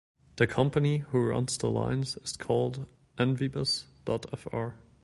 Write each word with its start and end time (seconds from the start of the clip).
The 0.37 0.47
company 0.47 0.97
who 1.11 1.23
runs 1.27 1.59
the 1.59 1.69
lines 1.69 2.17
is 2.23 2.35
called 2.35 2.87
"Envibus.fr". 3.19 4.71